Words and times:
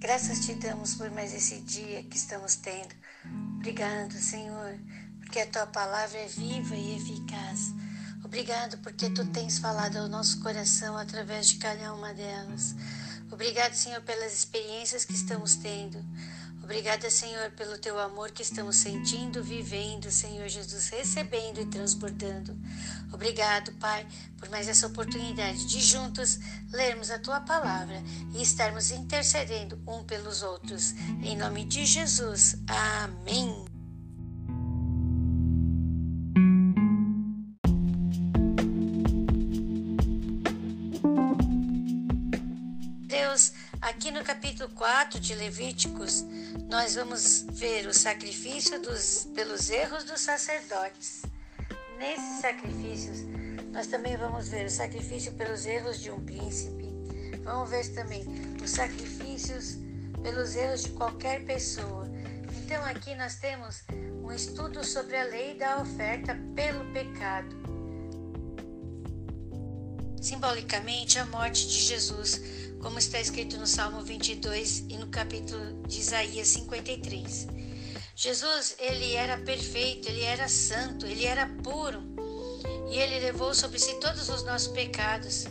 Graças 0.00 0.46
te 0.46 0.54
damos 0.54 0.94
por 0.94 1.10
mais 1.10 1.34
esse 1.34 1.60
dia 1.60 2.02
que 2.04 2.16
estamos 2.16 2.56
tendo. 2.56 2.88
Obrigado, 3.56 4.14
Senhor, 4.14 4.78
porque 5.20 5.40
a 5.40 5.46
tua 5.46 5.66
palavra 5.66 6.16
é 6.16 6.26
viva 6.26 6.74
e 6.74 6.96
eficaz. 6.96 7.74
Obrigado 8.24 8.78
porque 8.78 9.10
tu 9.10 9.26
tens 9.26 9.58
falado 9.58 9.98
ao 9.98 10.08
nosso 10.08 10.40
coração 10.40 10.96
através 10.96 11.50
de 11.50 11.58
cada 11.58 11.92
uma 11.92 12.14
delas. 12.14 12.74
Obrigado, 13.30 13.74
Senhor, 13.74 14.00
pelas 14.00 14.32
experiências 14.32 15.04
que 15.04 15.12
estamos 15.12 15.56
tendo. 15.56 16.02
Obrigada, 16.70 17.10
Senhor, 17.10 17.50
pelo 17.50 17.76
teu 17.78 17.98
amor 17.98 18.30
que 18.30 18.42
estamos 18.42 18.76
sentindo, 18.76 19.42
vivendo, 19.42 20.08
Senhor 20.08 20.48
Jesus, 20.48 20.88
recebendo 20.90 21.60
e 21.60 21.66
transbordando. 21.66 22.56
Obrigado, 23.12 23.72
Pai, 23.72 24.06
por 24.38 24.48
mais 24.50 24.68
essa 24.68 24.86
oportunidade 24.86 25.66
de 25.66 25.80
juntos 25.80 26.38
lermos 26.70 27.10
a 27.10 27.18
tua 27.18 27.40
palavra 27.40 28.00
e 28.32 28.40
estarmos 28.40 28.92
intercedendo 28.92 29.82
um 29.84 30.04
pelos 30.04 30.42
outros. 30.42 30.92
Em 31.24 31.36
nome 31.36 31.64
de 31.64 31.84
Jesus. 31.84 32.54
Amém. 32.68 33.69
Aqui 44.00 44.10
no 44.10 44.24
capítulo 44.24 44.70
4 44.70 45.20
de 45.20 45.34
Levíticos, 45.34 46.24
nós 46.70 46.94
vamos 46.94 47.44
ver 47.52 47.86
o 47.86 47.92
sacrifício 47.92 48.80
dos, 48.80 49.28
pelos 49.34 49.68
erros 49.68 50.04
dos 50.04 50.22
sacerdotes. 50.22 51.20
Nesses 51.98 52.40
sacrifícios, 52.40 53.18
nós 53.70 53.88
também 53.88 54.16
vamos 54.16 54.48
ver 54.48 54.64
o 54.64 54.70
sacrifício 54.70 55.34
pelos 55.34 55.66
erros 55.66 56.00
de 56.00 56.10
um 56.10 56.18
príncipe. 56.24 56.88
Vamos 57.44 57.68
ver 57.68 57.86
também 57.92 58.24
os 58.64 58.70
sacrifícios 58.70 59.76
pelos 60.22 60.56
erros 60.56 60.84
de 60.84 60.88
qualquer 60.92 61.44
pessoa. 61.44 62.08
Então, 62.64 62.82
aqui 62.86 63.14
nós 63.16 63.34
temos 63.34 63.82
um 64.24 64.32
estudo 64.32 64.82
sobre 64.82 65.14
a 65.14 65.24
lei 65.24 65.58
da 65.58 65.76
oferta 65.82 66.34
pelo 66.54 66.90
pecado. 66.94 67.54
Simbolicamente, 70.22 71.18
a 71.18 71.26
morte 71.26 71.66
de 71.66 71.80
Jesus 71.80 72.59
como 72.80 72.98
está 72.98 73.20
escrito 73.20 73.58
no 73.58 73.66
Salmo 73.66 74.02
22 74.02 74.84
e 74.88 74.96
no 74.96 75.08
capítulo 75.08 75.82
de 75.86 76.00
Isaías 76.00 76.48
53. 76.48 77.46
Jesus, 78.16 78.76
ele 78.78 79.14
era 79.14 79.38
perfeito, 79.38 80.08
ele 80.08 80.22
era 80.22 80.48
santo, 80.48 81.06
ele 81.06 81.24
era 81.24 81.46
puro 81.62 82.02
e 82.90 82.98
ele 82.98 83.20
levou 83.20 83.54
sobre 83.54 83.78
si 83.78 83.94
todos 84.00 84.28
os 84.28 84.42
nossos 84.44 84.68
pecados, 84.68 85.44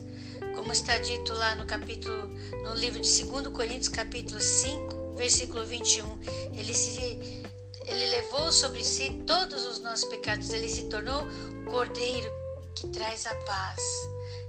como 0.55 0.71
está 0.71 0.97
dito 0.97 1.33
lá 1.33 1.55
no 1.55 1.66
capítulo 1.66 2.27
no 2.63 2.73
livro 2.75 2.99
de 2.99 3.23
2 3.23 3.47
Coríntios 3.47 3.89
capítulo 3.89 4.39
5, 4.39 5.16
versículo 5.16 5.66
21. 5.66 6.19
Ele 6.53 6.73
se 6.73 7.43
ele 7.86 8.05
levou 8.08 8.52
sobre 8.52 8.83
si 8.83 9.23
todos 9.25 9.66
os 9.66 9.80
nossos 9.80 10.05
pecados, 10.09 10.52
ele 10.52 10.69
se 10.69 10.83
tornou 10.83 11.23
o 11.23 11.71
cordeiro 11.71 12.31
que 12.75 12.88
traz 12.89 13.25
a 13.25 13.33
paz, 13.36 13.81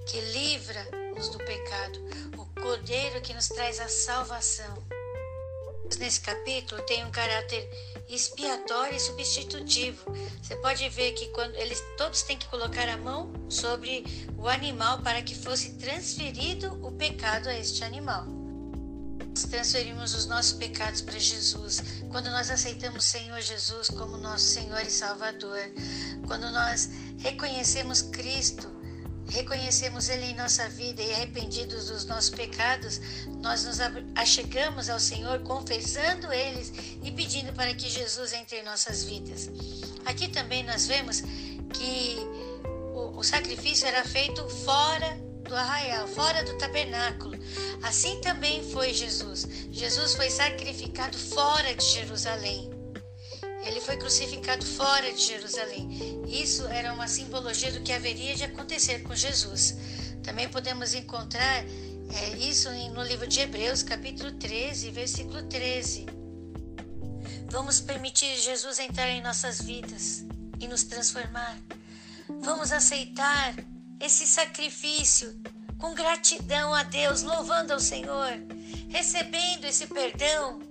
que 0.07 0.21
livra-nos 0.21 1.31
do 1.31 1.39
pecado, 1.39 1.99
Cordeiro 2.63 3.21
que 3.23 3.33
nos 3.33 3.49
traz 3.49 3.81
a 3.81 3.89
salvação. 3.89 4.83
Nesse 5.99 6.21
capítulo 6.21 6.81
tem 6.83 7.05
um 7.05 7.11
caráter 7.11 7.69
expiatório 8.09 8.97
e 8.97 9.01
substitutivo. 9.01 10.13
Você 10.43 10.57
pode 10.57 10.89
ver 10.91 11.13
que 11.13 11.29
quando 11.29 11.55
eles 11.57 11.83
todos 11.97 12.23
têm 12.23 12.39
que 12.39 12.47
colocar 12.49 12.89
a 12.89 12.97
mão 12.97 13.33
sobre 13.49 14.05
o 14.37 14.47
animal 14.47 15.01
para 15.03 15.23
que 15.23 15.35
fosse 15.35 15.75
transferido 15.75 16.79
o 16.87 16.93
pecado 16.93 17.49
a 17.49 17.59
este 17.59 17.83
animal. 17.83 18.27
Transferimos 19.49 20.15
os 20.15 20.27
nossos 20.27 20.53
pecados 20.53 21.01
para 21.01 21.19
Jesus. 21.19 21.83
Quando 22.11 22.31
nós 22.31 22.51
aceitamos 22.51 23.05
o 23.05 23.09
Senhor 23.09 23.41
Jesus 23.41 23.89
como 23.89 24.17
nosso 24.17 24.45
Senhor 24.45 24.81
e 24.83 24.91
Salvador, 24.91 25.61
quando 26.27 26.51
nós 26.51 26.91
reconhecemos 27.19 28.03
Cristo 28.03 28.80
reconhecemos 29.31 30.09
Ele 30.09 30.27
em 30.27 30.35
nossa 30.35 30.69
vida 30.69 31.03
e 31.03 31.13
arrependidos 31.13 31.87
dos 31.87 32.05
nossos 32.05 32.31
pecados, 32.31 33.01
nós 33.41 33.65
nos 33.65 33.79
achegamos 34.15 34.89
ao 34.89 35.01
Senhor 35.01 35.41
confessando 35.41 36.33
eles 36.33 36.73
e 37.03 37.11
pedindo 37.11 37.53
para 37.53 37.75
que 37.75 37.89
Jesus 37.89 38.33
entre 38.33 38.59
em 38.59 38.65
nossas 38.65 39.05
vidas. 39.05 39.51
Aqui 40.05 40.29
também 40.29 40.63
nós 40.65 40.87
vemos 40.87 41.23
que 41.73 42.17
o, 42.95 43.19
o 43.19 43.23
sacrifício 43.23 43.87
era 43.87 44.05
feito 44.05 44.47
fora 44.49 45.19
do 45.49 45.55
arraial, 45.55 46.07
fora 46.09 46.45
do 46.45 46.57
tabernáculo. 46.59 47.37
Assim 47.83 48.21
também 48.21 48.63
foi 48.71 48.93
Jesus. 48.93 49.47
Jesus 49.71 50.15
foi 50.15 50.31
sacrificado 50.31 51.17
fora 51.17 51.75
de 51.75 51.85
Jerusalém. 51.85 52.80
Ele 53.71 53.81
foi 53.81 53.97
crucificado 53.97 54.67
fora 54.67 55.13
de 55.13 55.23
Jerusalém. 55.23 55.89
Isso 56.27 56.67
era 56.67 56.93
uma 56.93 57.07
simbologia 57.07 57.71
do 57.71 57.81
que 57.83 57.93
haveria 57.93 58.35
de 58.35 58.43
acontecer 58.43 59.05
com 59.05 59.15
Jesus. 59.15 59.77
Também 60.25 60.49
podemos 60.49 60.93
encontrar 60.93 61.65
é, 61.65 62.37
isso 62.37 62.69
no 62.93 63.05
livro 63.05 63.29
de 63.29 63.39
Hebreus, 63.39 63.85
capítulo 63.85 64.33
13, 64.33 64.91
versículo 64.91 65.45
13. 65.45 66.07
Vamos 67.49 67.81
permitir 67.81 68.37
Jesus 68.41 68.81
entrar 68.81 69.09
em 69.09 69.23
nossas 69.23 69.63
vidas 69.63 70.25
e 70.59 70.67
nos 70.67 70.83
transformar. 70.83 71.57
Vamos 72.41 72.73
aceitar 72.73 73.55
esse 74.01 74.27
sacrifício 74.27 75.41
com 75.79 75.95
gratidão 75.95 76.75
a 76.75 76.83
Deus, 76.83 77.23
louvando 77.23 77.73
ao 77.73 77.79
Senhor, 77.79 78.33
recebendo 78.89 79.65
esse 79.65 79.87
perdão 79.87 80.70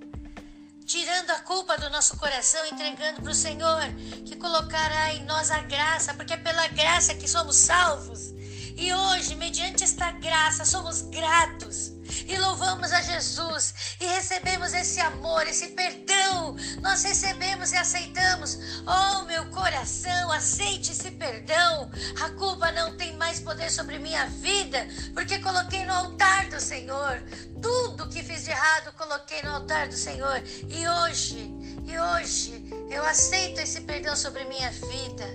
tirando 0.89 1.29
a 1.29 1.39
culpa 1.41 1.77
do 1.77 1.88
nosso 1.91 2.17
coração, 2.17 2.66
entregando 2.66 3.22
para 3.22 3.31
o 3.31 3.35
Senhor, 3.35 3.83
que 4.25 4.35
colocará 4.35 5.13
em 5.13 5.23
nós 5.23 5.51
a 5.51 5.61
graça, 5.61 6.16
porque 6.16 6.33
é 6.33 6.38
pela 6.38 6.67
graça 6.69 7.13
que 7.13 7.27
somos 7.27 7.57
salvos. 7.57 8.33
E 8.75 8.91
hoje, 8.91 9.35
mediante 9.35 9.83
esta 9.83 10.11
graça, 10.13 10.66
somos 10.66 11.03
gratos 11.03 11.91
e 12.28 12.38
louvamos 12.38 12.91
a 12.91 13.01
Jesus 13.01 13.73
e 13.99 14.05
recebemos 14.05 14.73
esse 14.73 14.99
amor, 14.99 15.47
esse 15.47 15.67
perdão. 15.69 16.55
Nós 16.81 17.03
recebemos 17.03 17.72
e 17.72 17.78
aceitamos. 17.78 18.57
Oh, 18.88 19.25
meu 19.25 19.45
coração, 19.51 20.31
aceite 20.31 20.91
esse 20.91 21.11
perdão. 21.11 21.91
A 22.22 22.29
culpa 22.31 22.72
não 22.72 22.97
tem 22.97 23.16
mais 23.17 23.39
poder 23.39 23.69
sobre 23.69 23.99
minha 23.99 24.25
vida, 24.28 24.88
porque 25.13 25.39
coloquei 25.39 25.85
no 25.85 25.94
altar 25.94 26.49
do 26.49 26.59
Senhor. 26.59 27.22
Tudo 27.69 28.07
que 28.07 28.24
fiz 28.24 28.46
de 28.46 28.50
errado, 28.50 28.91
coloquei 28.94 29.44
no 29.44 29.52
altar 29.52 29.88
do 29.88 29.96
Senhor. 29.96 30.41
E 30.69 30.88
hoje, 30.88 31.53
e 31.85 32.00
hoje, 32.00 32.63
eu 32.90 33.06
aceito 33.06 33.59
esse 33.62 33.81
perdão 33.81 34.16
sobre 34.16 34.44
minha 34.46 34.72
vida. 34.72 35.28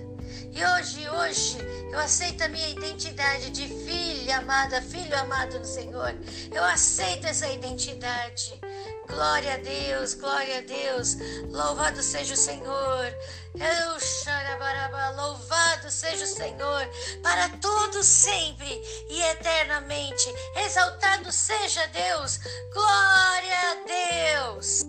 E 0.51 0.65
hoje, 0.65 1.09
hoje, 1.09 1.57
eu 1.93 1.97
aceito 1.97 2.41
a 2.43 2.49
minha 2.49 2.67
identidade 2.67 3.51
de 3.51 3.69
filha 3.85 4.39
amada, 4.39 4.81
filho 4.81 5.17
amado 5.17 5.57
no 5.59 5.65
Senhor. 5.65 6.13
Eu 6.51 6.63
aceito 6.65 7.25
essa 7.25 7.47
identidade. 7.47 8.59
Glória 9.07 9.53
a 9.53 9.57
Deus, 9.57 10.15
glória 10.15 10.57
a 10.57 10.61
Deus. 10.61 11.17
Louvado 11.49 12.01
seja 12.01 12.33
o 12.33 12.37
Senhor. 12.37 13.05
Eu 13.53 13.99
xarabaraba, 13.99 15.11
louvado 15.11 15.91
seja 15.91 16.23
o 16.23 16.27
Senhor 16.27 16.89
para 17.21 17.49
todos 17.59 18.05
sempre 18.05 18.81
e 19.09 19.21
eternamente. 19.31 20.33
Exaltado 20.55 21.31
seja 21.31 21.85
Deus. 21.87 22.39
Glória 22.73 23.59
a 23.71 24.41
Deus. 24.43 24.85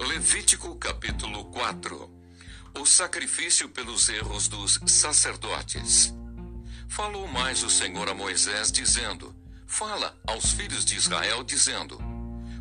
Levítico 0.00 0.74
capítulo 0.76 1.44
4 1.46 2.19
O 2.78 2.86
sacrifício 2.86 3.68
pelos 3.68 4.08
erros 4.08 4.48
dos 4.48 4.80
sacerdotes. 4.86 6.14
Falou 6.88 7.26
mais 7.28 7.62
o 7.62 7.70
Senhor 7.70 8.08
a 8.08 8.14
Moisés, 8.14 8.72
dizendo: 8.72 9.34
Fala 9.66 10.18
aos 10.26 10.52
filhos 10.52 10.84
de 10.84 10.96
Israel, 10.96 11.42
dizendo: 11.44 12.09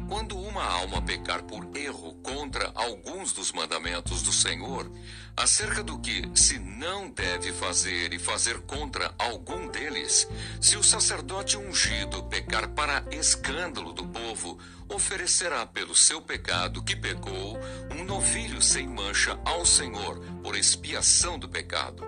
quando 0.09 0.35
uma 0.39 0.65
alma 0.65 0.99
pecar 1.03 1.43
por 1.43 1.69
erro 1.77 2.15
contra 2.23 2.71
alguns 2.73 3.31
dos 3.31 3.51
mandamentos 3.51 4.23
do 4.23 4.33
Senhor, 4.33 4.91
acerca 5.37 5.83
do 5.83 5.99
que 5.99 6.27
se 6.33 6.57
não 6.57 7.11
deve 7.11 7.53
fazer 7.53 8.11
e 8.11 8.17
fazer 8.17 8.59
contra 8.61 9.13
algum 9.19 9.67
deles, 9.67 10.27
se 10.59 10.75
o 10.75 10.83
sacerdote 10.83 11.55
ungido 11.57 12.23
pecar 12.23 12.69
para 12.69 13.05
escândalo 13.11 13.93
do 13.93 14.07
povo, 14.07 14.57
oferecerá 14.89 15.67
pelo 15.67 15.95
seu 15.95 16.19
pecado 16.19 16.83
que 16.83 16.95
pecou 16.95 17.59
um 17.91 18.03
novilho 18.03 18.63
sem 18.63 18.87
mancha 18.87 19.39
ao 19.45 19.63
Senhor 19.63 20.19
por 20.41 20.55
expiação 20.55 21.37
do 21.37 21.47
pecado. 21.47 22.03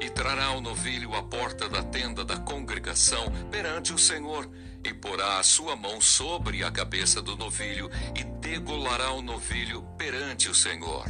E 0.00 0.10
trará 0.10 0.50
o 0.50 0.60
novilho 0.60 1.14
à 1.14 1.22
porta 1.22 1.66
da 1.66 1.82
tenda 1.82 2.24
da 2.24 2.36
congregação 2.36 3.24
perante 3.50 3.92
o 3.94 3.98
Senhor 3.98 4.48
e 4.84 4.92
porá 4.92 5.38
a 5.38 5.42
sua 5.42 5.76
mão 5.76 6.00
sobre 6.00 6.62
a 6.62 6.70
cabeça 6.70 7.20
do 7.20 7.36
novilho 7.36 7.90
e 8.16 8.24
degolará 8.24 9.12
o 9.12 9.22
novilho 9.22 9.82
perante 9.96 10.48
o 10.48 10.54
Senhor. 10.54 11.04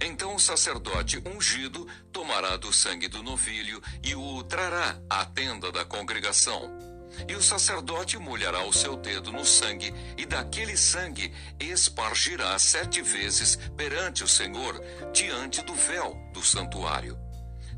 Então 0.00 0.34
o 0.34 0.40
sacerdote 0.40 1.22
ungido 1.26 1.86
tomará 2.10 2.56
do 2.56 2.72
sangue 2.72 3.06
do 3.06 3.22
novilho 3.22 3.82
e 4.02 4.14
o 4.14 4.42
trará 4.44 4.98
à 5.10 5.24
tenda 5.26 5.70
da 5.70 5.84
congregação. 5.84 6.90
E 7.28 7.34
o 7.34 7.42
sacerdote 7.42 8.16
molhará 8.16 8.64
o 8.64 8.72
seu 8.72 8.96
dedo 8.96 9.32
no 9.32 9.44
sangue, 9.44 9.92
e 10.16 10.24
daquele 10.24 10.76
sangue 10.76 11.32
espargirá 11.58 12.58
sete 12.58 13.02
vezes 13.02 13.56
perante 13.76 14.22
o 14.22 14.28
Senhor, 14.28 14.80
diante 15.12 15.60
do 15.62 15.74
véu 15.74 16.16
do 16.32 16.42
santuário. 16.42 17.18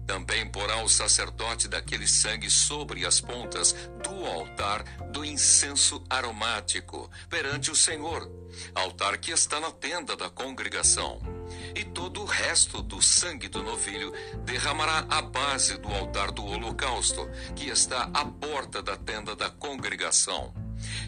Também 0.07 0.47
porá 0.47 0.83
o 0.83 0.89
sacerdote 0.89 1.69
daquele 1.69 2.07
sangue 2.07 2.51
sobre 2.51 3.07
as 3.07 3.21
pontas 3.21 3.73
do 4.03 4.27
altar 4.27 4.83
do 5.11 5.25
incenso 5.25 6.03
aromático, 6.11 7.11
perante 7.29 7.71
o 7.71 7.77
Senhor, 7.77 8.31
altar 8.75 9.17
que 9.19 9.31
está 9.31 9.61
na 9.61 9.71
tenda 9.71 10.17
da 10.17 10.29
congregação. 10.29 11.21
E 11.75 11.85
todo 11.85 12.23
o 12.23 12.25
resto 12.25 12.83
do 12.83 13.01
sangue 13.01 13.49
do 13.49 13.63
novilho 13.63 14.13
derramará 14.45 15.07
à 15.09 15.23
base 15.23 15.79
do 15.79 15.89
altar 15.89 16.31
do 16.33 16.45
holocausto, 16.45 17.29
que 17.55 17.69
está 17.69 18.11
à 18.13 18.25
porta 18.25 18.83
da 18.83 18.97
tenda 18.97 19.37
da 19.37 19.51
congregação. 19.51 20.53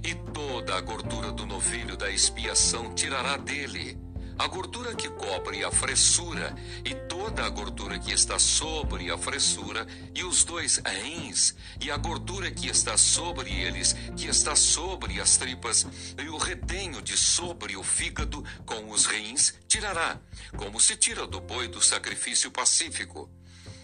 E 0.03 0.15
toda 0.33 0.77
a 0.77 0.81
gordura 0.81 1.33
do 1.33 1.45
novilho 1.45 1.97
da 1.97 2.11
expiação 2.11 2.95
tirará 2.95 3.37
dele 3.37 4.04
a 4.39 4.47
gordura 4.47 4.95
que 4.95 5.09
cobre 5.09 5.65
a 5.65 5.71
fressura 5.71 6.55
e 6.85 6.95
toda 6.95 7.45
a 7.45 7.49
gordura 7.49 7.99
que 7.99 8.13
está 8.13 8.39
sobre 8.39 9.11
a 9.11 9.17
fressura 9.17 9.87
e 10.15 10.25
os 10.25 10.45
dois 10.45 10.81
rins 11.03 11.55
e 11.81 11.91
a 11.91 11.97
gordura 11.97 12.51
que 12.51 12.69
está 12.69 12.97
sobre 12.97 13.51
eles, 13.51 13.95
que 14.17 14.27
está 14.27 14.57
sobre 14.57 15.21
as 15.21 15.37
tripas 15.37 15.87
e 16.19 16.29
o 16.29 16.37
retenho 16.37 17.01
de 17.01 17.17
sobre 17.17 17.77
o 17.77 17.83
fígado 17.83 18.45
com 18.67 18.91
os 18.91 19.07
rins 19.07 19.55
tirará, 19.69 20.19
como 20.57 20.81
se 20.81 20.97
tira 20.97 21.27
do 21.27 21.41
boi 21.41 21.69
do 21.69 21.81
sacrifício 21.81 22.51
pacífico. 22.51 23.31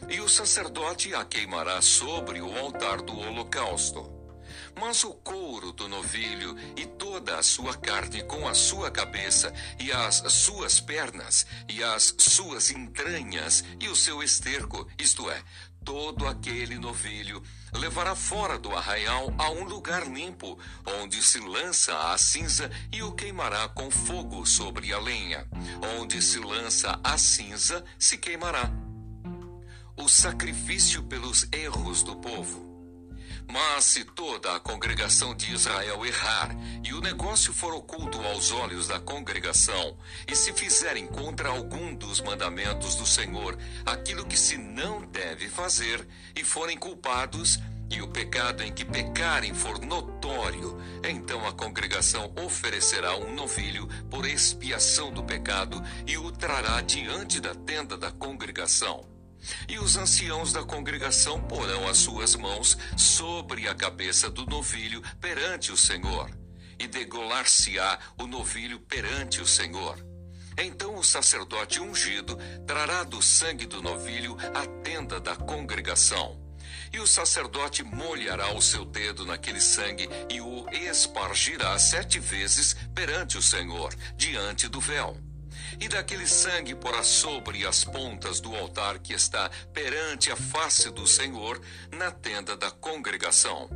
E 0.08 0.20
o 0.20 0.28
sacerdote 0.28 1.14
a 1.14 1.24
queimará 1.24 1.80
sobre 1.80 2.40
o 2.40 2.58
altar 2.58 3.02
do 3.02 3.16
holocausto. 3.18 4.19
Mas 4.78 5.04
o 5.04 5.12
couro 5.12 5.72
do 5.72 5.88
novilho 5.88 6.56
e 6.76 6.86
toda 6.86 7.38
a 7.38 7.42
sua 7.42 7.76
carne 7.76 8.22
com 8.22 8.48
a 8.48 8.54
sua 8.54 8.90
cabeça 8.90 9.52
e 9.78 9.92
as 9.92 10.16
suas 10.32 10.80
pernas 10.80 11.46
e 11.68 11.82
as 11.82 12.14
suas 12.18 12.70
entranhas 12.70 13.64
e 13.78 13.88
o 13.88 13.96
seu 13.96 14.22
esterco, 14.22 14.86
isto 14.98 15.30
é, 15.30 15.42
todo 15.84 16.26
aquele 16.26 16.78
novilho, 16.78 17.42
levará 17.72 18.14
fora 18.14 18.58
do 18.58 18.74
arraial 18.74 19.32
a 19.38 19.50
um 19.50 19.64
lugar 19.64 20.06
limpo, 20.06 20.58
onde 21.00 21.22
se 21.22 21.38
lança 21.38 22.12
a 22.12 22.18
cinza 22.18 22.70
e 22.92 23.02
o 23.02 23.12
queimará 23.12 23.68
com 23.68 23.90
fogo 23.90 24.46
sobre 24.46 24.92
a 24.92 24.98
lenha. 24.98 25.46
Onde 25.98 26.20
se 26.20 26.38
lança 26.38 26.98
a 27.02 27.16
cinza, 27.16 27.84
se 27.98 28.18
queimará. 28.18 28.70
O 29.96 30.08
sacrifício 30.08 31.02
pelos 31.02 31.46
erros 31.52 32.02
do 32.02 32.16
povo. 32.16 32.69
Mas 33.48 33.84
se 33.84 34.04
toda 34.04 34.54
a 34.54 34.60
congregação 34.60 35.34
de 35.34 35.52
Israel 35.52 36.04
errar, 36.04 36.50
e 36.84 36.92
o 36.92 37.00
negócio 37.00 37.52
for 37.52 37.74
oculto 37.74 38.20
aos 38.22 38.50
olhos 38.52 38.88
da 38.88 39.00
congregação, 39.00 39.96
e 40.26 40.36
se 40.36 40.52
fizerem 40.52 41.06
contra 41.06 41.48
algum 41.48 41.94
dos 41.94 42.20
mandamentos 42.20 42.94
do 42.94 43.06
Senhor 43.06 43.58
aquilo 43.84 44.26
que 44.26 44.36
se 44.36 44.56
não 44.56 45.02
deve 45.02 45.48
fazer, 45.48 46.06
e 46.34 46.44
forem 46.44 46.76
culpados, 46.76 47.58
e 47.90 48.00
o 48.00 48.08
pecado 48.08 48.62
em 48.62 48.72
que 48.72 48.84
pecarem 48.84 49.52
for 49.52 49.80
notório, 49.80 50.78
então 51.02 51.46
a 51.46 51.52
congregação 51.52 52.32
oferecerá 52.36 53.16
um 53.16 53.34
novilho 53.34 53.88
por 54.08 54.24
expiação 54.24 55.12
do 55.12 55.24
pecado 55.24 55.82
e 56.06 56.16
o 56.16 56.30
trará 56.30 56.80
diante 56.82 57.40
da 57.40 57.52
tenda 57.52 57.96
da 57.96 58.12
congregação. 58.12 59.09
E 59.68 59.78
os 59.78 59.96
anciãos 59.96 60.52
da 60.52 60.62
congregação 60.62 61.40
porão 61.40 61.88
as 61.88 61.98
suas 61.98 62.34
mãos 62.34 62.76
sobre 62.96 63.68
a 63.68 63.74
cabeça 63.74 64.30
do 64.30 64.44
novilho 64.46 65.02
perante 65.20 65.72
o 65.72 65.76
Senhor, 65.76 66.30
e 66.78 66.86
degolar-se-á 66.86 67.98
o 68.18 68.26
novilho 68.26 68.80
perante 68.80 69.40
o 69.40 69.46
Senhor. 69.46 69.96
Então 70.58 70.96
o 70.96 71.04
sacerdote 71.04 71.80
ungido 71.80 72.36
trará 72.66 73.02
do 73.02 73.22
sangue 73.22 73.66
do 73.66 73.82
novilho 73.82 74.36
a 74.54 74.66
tenda 74.82 75.18
da 75.20 75.34
congregação. 75.34 76.38
E 76.92 76.98
o 76.98 77.06
sacerdote 77.06 77.82
molhará 77.82 78.52
o 78.52 78.60
seu 78.60 78.84
dedo 78.84 79.24
naquele 79.24 79.60
sangue 79.60 80.08
e 80.28 80.40
o 80.40 80.68
espargirá 80.70 81.78
sete 81.78 82.18
vezes 82.18 82.74
perante 82.94 83.38
o 83.38 83.42
Senhor, 83.42 83.94
diante 84.16 84.68
do 84.68 84.80
véu 84.80 85.29
e 85.78 85.88
daquele 85.88 86.26
sangue 86.26 86.74
porá 86.74 87.02
sobre 87.02 87.66
as 87.66 87.84
pontas 87.84 88.40
do 88.40 88.54
altar 88.56 88.98
que 88.98 89.12
está 89.12 89.50
perante 89.72 90.30
a 90.30 90.36
face 90.36 90.90
do 90.90 91.06
Senhor, 91.06 91.60
na 91.92 92.10
tenda 92.10 92.56
da 92.56 92.70
congregação. 92.70 93.68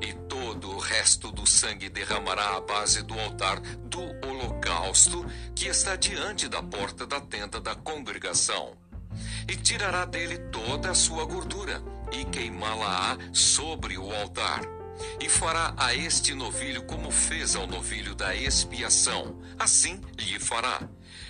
E 0.00 0.12
todo 0.12 0.70
o 0.70 0.78
resto 0.78 1.30
do 1.30 1.46
sangue 1.46 1.88
derramará 1.88 2.56
à 2.56 2.60
base 2.60 3.02
do 3.02 3.18
altar 3.18 3.60
do 3.60 4.00
holocausto, 4.26 5.24
que 5.54 5.66
está 5.66 5.96
diante 5.96 6.48
da 6.48 6.62
porta 6.62 7.06
da 7.06 7.20
tenda 7.20 7.60
da 7.60 7.74
congregação. 7.74 8.76
E 9.48 9.56
tirará 9.56 10.04
dele 10.04 10.38
toda 10.50 10.90
a 10.90 10.94
sua 10.94 11.24
gordura, 11.24 11.82
e 12.12 12.24
queimá-la-á 12.24 13.18
sobre 13.32 13.98
o 13.98 14.12
altar 14.14 14.78
e 15.20 15.28
fará 15.28 15.74
a 15.76 15.94
este 15.94 16.34
novilho 16.34 16.82
como 16.82 17.10
fez 17.10 17.54
ao 17.54 17.66
novilho 17.66 18.14
da 18.14 18.34
expiação, 18.34 19.38
assim 19.58 20.00
lhe 20.18 20.38
fará. 20.38 20.80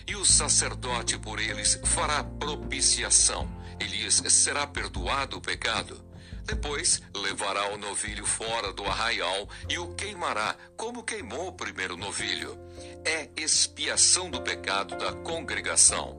E 0.09 0.17
o 0.17 0.25
sacerdote 0.25 1.19
por 1.19 1.39
eles 1.39 1.79
fará 1.85 2.25
propiciação, 2.25 3.47
e 3.79 3.85
lhes 3.85 4.23
será 4.33 4.67
perdoado 4.67 5.37
o 5.37 5.41
pecado. 5.41 6.03
Depois 6.47 7.03
levará 7.15 7.75
o 7.75 7.77
novilho 7.77 8.25
fora 8.25 8.73
do 8.73 8.87
arraial 8.87 9.47
e 9.69 9.79
o 9.79 9.95
queimará, 9.95 10.57
como 10.79 11.03
queimou 11.03 11.49
o 11.49 11.53
primeiro 11.53 11.95
novilho. 11.95 12.59
É 13.05 13.29
expiação 13.37 14.31
do 14.31 14.41
pecado 14.41 14.97
da 14.97 15.13
congregação. 15.13 16.17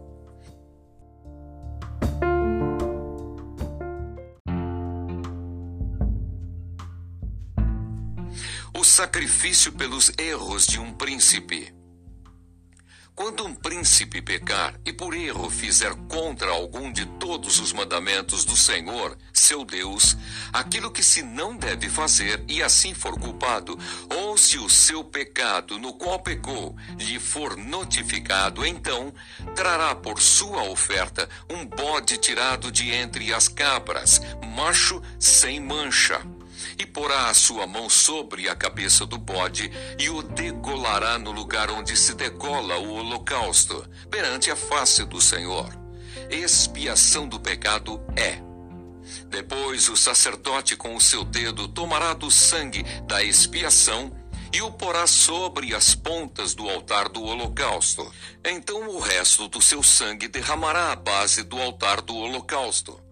O 8.71 8.83
sacrifício 8.83 9.71
pelos 9.71 10.12
erros 10.15 10.68
de 10.68 10.80
um 10.80 10.94
príncipe. 10.94 11.78
Quando 13.21 13.45
um 13.45 13.54
príncipe 13.54 14.22
pecar 14.22 14.79
e 14.86 14.93
por 14.93 15.13
erro 15.13 15.50
fizer 15.50 15.93
contra 16.08 16.51
algum 16.51 16.89
de 16.89 17.05
todos 17.05 17.60
os 17.60 17.74
mandamentos 17.74 18.46
do 18.46 18.55
Senhor, 18.55 19.17
seu 19.34 19.65
Deus, 19.65 20.15
aquilo 20.53 20.89
que 20.89 21.03
se 21.03 21.22
não 21.22 21.53
deve 21.58 21.89
fazer 21.89 22.41
e 22.48 22.63
assim 22.63 22.93
for 22.93 23.20
culpado, 23.20 23.77
ou 24.15 24.38
se 24.38 24.58
o 24.58 24.70
seu 24.70 25.03
pecado 25.03 25.77
no 25.77 25.96
qual 25.96 26.20
pecou 26.20 26.74
lhe 26.98 27.20
for 27.20 27.58
notificado, 27.58 28.65
então 28.65 29.13
trará 29.53 29.93
por 29.93 30.22
sua 30.22 30.63
oferta 30.63 31.27
um 31.50 31.65
bode 31.65 32.17
tirado 32.20 32.72
de 32.72 32.89
entre 32.89 33.34
as 33.34 33.50
cabras, 33.50 34.22
macho 34.55 35.03
sem 35.20 35.60
mancha 35.60 36.25
e 36.78 36.86
porá 36.86 37.30
a 37.30 37.34
sua 37.34 37.66
mão 37.68 37.89
sobre 37.89 38.50
a 38.50 38.56
cabeça 38.56 39.06
do 39.06 39.18
bode 39.18 39.72
e 39.98 40.10
o 40.10 40.22
degolará 40.22 41.18
no 41.18 41.32
lugar 41.32 41.70
onde 41.72 41.96
se 41.96 42.13
degola 42.13 42.78
o 42.78 42.94
holocausto, 42.94 43.88
perante 44.10 44.51
a 44.51 44.56
face 44.56 45.06
do 45.06 45.22
Senhor. 45.22 45.70
Expiação 46.30 47.28
do 47.28 47.39
pecado 47.39 48.01
é. 48.16 48.39
Depois 49.30 49.89
o 49.89 49.96
sacerdote 49.96 50.75
com 50.75 50.96
o 50.96 51.01
seu 51.01 51.24
dedo 51.24 51.68
tomará 51.68 52.13
do 52.13 52.30
sangue 52.30 52.84
da 53.08 53.24
expiação 53.24 54.16
e 54.51 54.62
o 54.62 54.72
porá 54.72 55.06
sobre 55.06 55.75
as 55.75 55.94
pontas 55.94 56.54
do 56.56 56.70
altar 56.70 57.10
do 57.10 57.24
holocausto. 57.24 58.12
Então 58.44 58.89
o 58.89 59.00
resto 59.00 59.48
do 59.48 59.62
seu 59.62 59.84
sangue 59.84 60.28
derramará 60.28 60.92
à 60.92 60.96
base 60.96 61.44
do 61.44 61.60
altar 61.62 62.01
do 62.01 62.16
holocausto. 62.16 63.09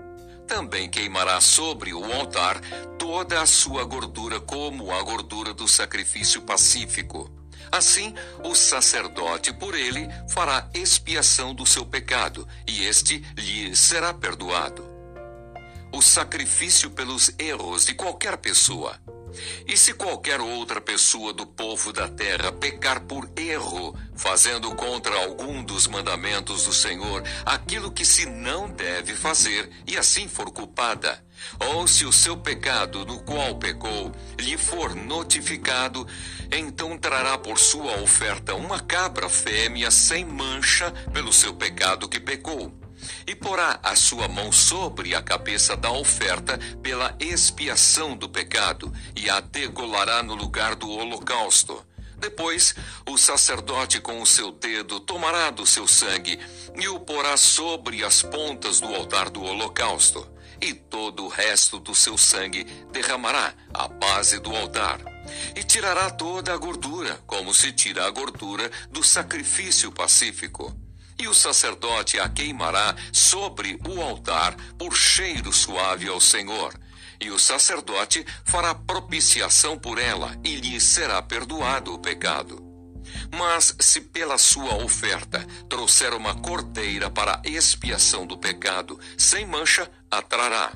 Também 0.48 0.90
queimará 0.90 1.42
sobre 1.42 1.94
o 1.94 2.12
altar 2.14 2.60
toda 2.98 3.42
a 3.42 3.46
sua 3.46 3.84
gordura, 3.84 4.40
como 4.40 4.92
a 4.92 5.04
gordura 5.04 5.54
do 5.54 5.68
sacrifício 5.68 6.42
pacífico. 6.42 7.30
Assim, 7.70 8.14
o 8.44 8.56
sacerdote 8.56 9.54
por 9.54 9.76
ele 9.76 10.08
fará 10.30 10.70
expiação 10.74 11.54
do 11.54 11.66
seu 11.66 11.86
pecado, 11.86 12.48
e 12.66 12.86
este 12.86 13.26
lhe 13.38 13.76
será 13.76 14.14
perdoado. 14.14 14.88
O 15.94 16.02
sacrifício 16.02 16.90
pelos 16.92 17.32
erros 17.38 17.86
de 17.86 17.94
qualquer 17.94 18.38
pessoa. 18.38 18.98
E 19.68 19.78
se 19.78 19.94
qualquer 19.94 20.40
outra 20.40 20.80
pessoa 20.80 21.34
do 21.34 21.46
povo 21.46 21.92
da 21.92 22.08
terra 22.08 22.52
pecar 22.52 23.02
por 23.02 23.30
erro, 23.36 23.96
fazendo 24.16 24.74
contra 24.76 25.16
algum 25.16 25.64
dos 25.64 25.88
mandamentos 25.88 26.64
do 26.66 26.74
Senhor 26.74 27.24
aquilo 27.46 27.92
que 27.92 28.06
se 28.06 28.26
não 28.26 28.70
deve 28.70 29.16
fazer, 29.16 29.70
e 29.86 29.98
assim 29.98 30.28
for 30.28 30.52
culpada, 30.52 31.24
Ou 31.60 31.88
se 31.88 32.04
o 32.04 32.12
seu 32.12 32.36
pecado 32.36 33.06
no 33.06 33.20
qual 33.20 33.56
pecou 33.56 34.12
lhe 34.40 34.58
for 34.58 34.96
notificado, 34.96 36.08
então 36.52 36.98
trará 36.98 37.38
por 37.38 37.60
sua 37.60 38.02
oferta 38.02 38.56
uma 38.56 38.80
cabra 38.80 39.30
fêmea 39.30 39.92
sem 39.92 40.26
mancha 40.26 40.92
pelo 41.14 41.32
seu 41.32 41.54
pecado 41.54 42.10
que 42.10 42.20
pecou. 42.20 42.87
E 43.26 43.36
porá 43.36 43.80
a 43.84 43.96
sua 43.96 44.28
mão 44.28 44.52
sobre 44.52 45.16
a 45.16 45.22
cabeça 45.22 45.76
da 45.76 45.92
oferta 45.92 46.60
pela 46.82 47.16
expiação 47.20 48.16
do 48.16 48.30
pecado, 48.30 48.92
e 49.16 49.30
a 49.30 49.40
degolará 49.40 50.24
no 50.24 50.36
lugar 50.36 50.76
do 50.76 50.90
holocausto. 50.90 51.86
Depois, 52.18 52.74
o 53.08 53.18
sacerdote 53.18 54.00
com 54.00 54.22
o 54.22 54.26
seu 54.26 54.52
dedo 54.52 55.00
tomará 55.00 55.52
do 55.52 55.66
seu 55.68 55.88
sangue 55.88 56.40
e 56.76 56.88
o 56.88 57.00
porá 57.00 57.38
sobre 57.38 58.04
as 58.04 58.24
pontas 58.24 58.80
do 58.80 58.88
altar 58.88 59.30
do 59.30 59.44
holocausto 59.44 60.28
e 60.62 60.74
todo 60.74 61.26
o 61.26 61.28
resto 61.28 61.80
do 61.80 61.94
seu 61.94 62.18
sangue 62.18 62.64
derramará 62.92 63.54
à 63.74 63.88
base 63.88 64.40
do 64.40 64.56
altar. 64.56 65.00
E 65.56 65.64
tirará 65.64 66.10
toda 66.10 66.54
a 66.54 66.58
gordura, 66.58 67.20
como 67.28 67.54
se 67.54 67.72
tira 67.72 68.06
a 68.06 68.10
gordura 68.10 68.72
do 68.90 69.04
sacrifício 69.04 69.92
pacífico. 69.92 70.87
E 71.20 71.28
o 71.28 71.34
sacerdote 71.34 72.20
a 72.20 72.30
queimará 72.30 72.96
sobre 73.12 73.80
o 73.88 74.02
altar 74.02 74.56
por 74.78 74.96
cheiro 74.96 75.52
suave 75.52 76.08
ao 76.08 76.22
Senhor. 76.22 76.74
E 77.20 77.32
o 77.32 77.40
sacerdote 77.40 78.26
fará 78.46 78.76
propiciação 78.76 79.78
por 79.78 79.98
ela, 79.98 80.38
e 80.44 80.56
lhe 80.56 80.80
será 80.80 81.22
perdoado 81.22 81.94
o 81.94 82.00
pecado. 82.00 82.64
Mas 83.32 83.76
se 83.80 84.02
pela 84.02 84.38
sua 84.38 84.76
oferta 84.84 85.46
trouxer 85.68 86.14
uma 86.14 86.36
cordeira 86.36 87.10
para 87.10 87.42
expiação 87.44 88.28
do 88.28 88.38
pecado, 88.38 89.00
sem 89.18 89.46
mancha, 89.46 89.90
a 90.12 90.22
trará. 90.22 90.72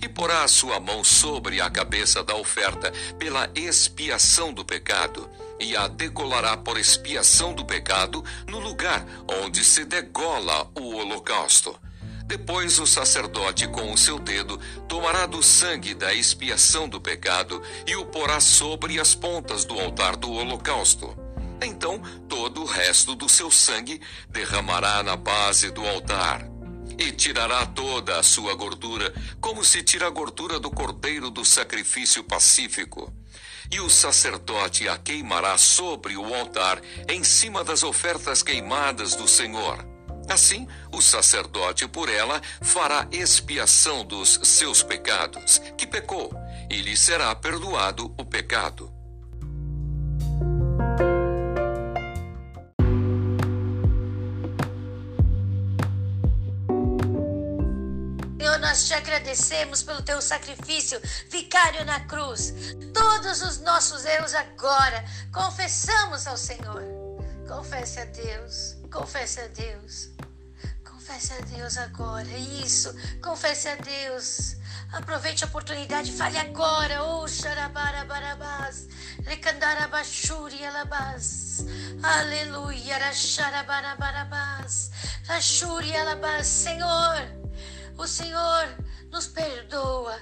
E 0.00 0.08
porá 0.08 0.44
a 0.44 0.48
sua 0.48 0.78
mão 0.78 1.02
sobre 1.02 1.60
a 1.60 1.68
cabeça 1.68 2.22
da 2.22 2.34
oferta 2.36 2.92
pela 3.18 3.50
expiação 3.54 4.52
do 4.52 4.64
pecado, 4.64 5.28
e 5.60 5.76
a 5.76 5.88
degolará 5.88 6.56
por 6.56 6.78
expiação 6.78 7.52
do 7.52 7.64
pecado 7.64 8.24
no 8.46 8.58
lugar 8.60 9.04
onde 9.42 9.64
se 9.64 9.84
degola 9.84 10.70
o 10.78 10.94
holocausto. 10.94 11.78
Depois 12.26 12.78
o 12.78 12.86
sacerdote, 12.86 13.66
com 13.66 13.92
o 13.92 13.98
seu 13.98 14.18
dedo, 14.18 14.60
tomará 14.86 15.26
do 15.26 15.42
sangue 15.42 15.94
da 15.94 16.12
expiação 16.12 16.88
do 16.88 17.00
pecado 17.00 17.60
e 17.86 17.96
o 17.96 18.04
porá 18.06 18.38
sobre 18.38 19.00
as 19.00 19.14
pontas 19.14 19.64
do 19.64 19.80
altar 19.80 20.14
do 20.14 20.30
holocausto 20.30 21.28
então 21.66 22.00
todo 22.28 22.62
o 22.62 22.66
resto 22.66 23.14
do 23.14 23.28
seu 23.28 23.50
sangue 23.50 24.00
derramará 24.28 25.02
na 25.02 25.16
base 25.16 25.70
do 25.70 25.86
altar. 25.86 26.57
E 26.98 27.12
tirará 27.12 27.64
toda 27.64 28.18
a 28.18 28.22
sua 28.22 28.54
gordura, 28.54 29.14
como 29.40 29.64
se 29.64 29.82
tira 29.82 30.06
a 30.06 30.10
gordura 30.10 30.58
do 30.58 30.70
cordeiro 30.70 31.30
do 31.30 31.44
sacrifício 31.44 32.24
pacífico. 32.24 33.12
E 33.70 33.80
o 33.80 33.88
sacerdote 33.88 34.88
a 34.88 34.98
queimará 34.98 35.56
sobre 35.56 36.16
o 36.16 36.34
altar, 36.34 36.82
em 37.08 37.22
cima 37.22 37.62
das 37.62 37.82
ofertas 37.82 38.42
queimadas 38.42 39.14
do 39.14 39.28
Senhor. 39.28 39.86
Assim, 40.28 40.66
o 40.92 41.00
sacerdote 41.00 41.86
por 41.88 42.08
ela 42.08 42.42
fará 42.60 43.08
expiação 43.10 44.04
dos 44.04 44.40
seus 44.42 44.82
pecados, 44.82 45.58
que 45.76 45.86
pecou, 45.86 46.30
e 46.68 46.82
lhe 46.82 46.96
será 46.96 47.34
perdoado 47.34 48.12
o 48.18 48.24
pecado. 48.24 48.97
Nós 58.78 58.86
te 58.86 58.94
agradecemos 58.94 59.82
pelo 59.82 60.00
teu 60.02 60.22
sacrifício 60.22 61.00
vicário 61.28 61.84
na 61.84 61.98
cruz. 62.06 62.54
Todos 62.94 63.42
os 63.42 63.58
nossos 63.58 64.04
erros 64.04 64.32
agora 64.34 65.04
confessamos 65.32 66.28
ao 66.28 66.36
Senhor. 66.36 66.84
Confesse 67.48 67.98
a 67.98 68.04
Deus, 68.04 68.76
confesse 68.92 69.40
a 69.40 69.48
Deus. 69.48 70.10
Confesse 70.84 71.32
a 71.32 71.40
Deus 71.40 71.76
agora, 71.76 72.28
isso, 72.62 72.94
confesse 73.20 73.66
a 73.68 73.74
Deus. 73.74 74.56
Aproveite 74.92 75.42
a 75.42 75.48
oportunidade, 75.48 76.12
fale 76.12 76.38
agora. 76.38 77.02
Oh, 77.02 77.26
xarabara 77.26 78.04
barabás, 78.04 78.86
recandara 79.24 79.88
bashuri 79.88 80.64
alabás. 80.64 81.64
Aleluia, 82.00 82.98
racharabara 82.98 83.96
barabás, 83.96 84.90
rachuri 85.26 85.96
alabás. 85.96 86.46
Senhor, 86.46 87.37
o 87.98 88.06
Senhor 88.06 88.68
nos 89.10 89.26
perdoa. 89.26 90.16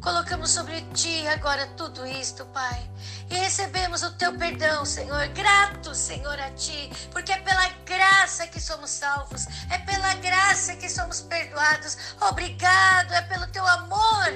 Colocamos 0.00 0.50
sobre 0.50 0.80
ti 0.94 1.26
agora 1.28 1.66
tudo 1.76 2.06
isto, 2.06 2.46
Pai. 2.46 2.90
E 3.28 3.34
recebemos 3.34 4.02
o 4.02 4.10
teu 4.12 4.36
perdão, 4.38 4.84
Senhor. 4.84 5.28
Grato, 5.28 5.94
Senhor, 5.94 6.40
a 6.40 6.50
ti, 6.52 6.90
porque 7.12 7.32
é 7.32 7.38
pela 7.38 7.68
graça 7.84 8.46
que 8.46 8.58
somos 8.58 8.88
salvos, 8.90 9.46
é 9.70 9.76
pela 9.78 10.14
graça 10.14 10.74
que 10.76 10.88
somos 10.88 11.20
perdoados. 11.20 12.14
Obrigado, 12.18 13.12
é 13.12 13.20
pelo 13.22 13.46
teu 13.48 13.66
amor 13.66 14.28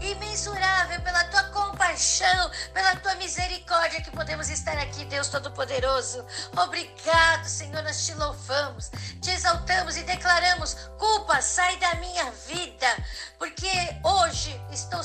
imensurável, 0.00 1.00
pela 1.02 1.24
tua 1.24 1.44
compaixão, 1.44 2.50
pela 2.74 2.96
tua 2.96 3.14
misericórdia 3.14 4.02
que 4.02 4.10
podemos 4.10 4.50
estar 4.50 4.76
aqui, 4.78 5.04
Deus 5.04 5.28
Todo-Poderoso. 5.28 6.24
Obrigado, 6.56 7.46
Senhor, 7.46 7.82
nós 7.84 8.04
te 8.04 8.14
louvamos, 8.14 8.90
te 9.20 9.30
exaltamos 9.30 9.96
e 9.96 10.02
declaramos: 10.02 10.74
culpa, 10.98 11.40
sai 11.40 11.76
da 11.76 11.94
minha 11.96 12.31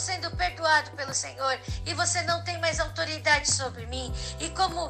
sendo 0.07 0.31
perdoado 0.37 0.91
pelo 0.91 1.13
Senhor 1.13 1.59
e 1.85 1.93
você 1.93 2.21
não 2.21 2.41
tem 2.41 2.57
mais 2.61 2.79
autoridade 2.79 3.51
sobre 3.51 3.85
mim. 3.87 4.13
E 4.39 4.49
como 4.51 4.89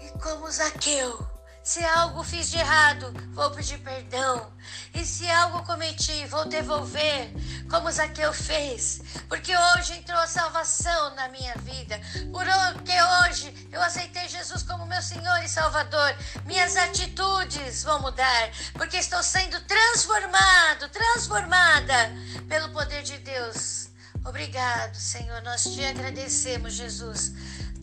e 0.00 0.18
como 0.20 0.48
Zaqueu, 0.48 1.26
se 1.64 1.82
algo 1.82 2.22
fiz 2.22 2.50
de 2.50 2.58
errado, 2.58 3.10
vou 3.32 3.50
pedir 3.50 3.78
perdão. 3.78 4.52
E 4.92 5.02
se 5.02 5.28
algo 5.30 5.64
cometi, 5.64 6.26
vou 6.26 6.44
devolver, 6.44 7.32
como 7.70 7.90
Zaqueu 7.90 8.34
fez. 8.34 9.00
Porque 9.28 9.56
hoje 9.56 9.94
entrou 9.94 10.18
a 10.18 10.26
salvação 10.26 11.14
na 11.14 11.28
minha 11.28 11.54
vida. 11.56 11.98
Porque 12.30 12.92
hoje 13.24 13.68
eu 13.72 13.82
aceitei 13.82 14.28
Jesus 14.28 14.62
como 14.62 14.84
meu 14.84 15.00
Senhor 15.00 15.42
e 15.42 15.48
Salvador. 15.48 16.14
Minhas 16.44 16.76
atitudes 16.76 17.82
vão 17.82 17.98
mudar. 18.02 18.50
Porque 18.74 18.98
estou 18.98 19.22
sendo 19.22 19.58
transformado, 19.62 20.90
transformada 20.90 22.12
pelo 22.46 22.68
poder 22.74 23.02
de 23.02 23.16
Deus. 23.18 23.88
Obrigado, 24.22 24.94
Senhor. 24.96 25.40
Nós 25.42 25.62
te 25.62 25.82
agradecemos, 25.82 26.74
Jesus. 26.74 27.32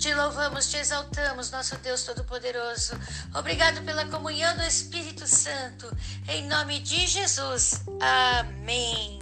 Te 0.01 0.15
louvamos, 0.15 0.65
te 0.65 0.79
exaltamos, 0.79 1.51
nosso 1.51 1.77
Deus 1.77 2.01
Todo-Poderoso. 2.01 2.93
Obrigado 3.35 3.83
pela 3.83 4.03
comunhão 4.07 4.57
do 4.57 4.63
Espírito 4.63 5.27
Santo. 5.27 5.95
Em 6.27 6.47
nome 6.47 6.79
de 6.79 7.05
Jesus. 7.05 7.83
Amém. 7.99 9.20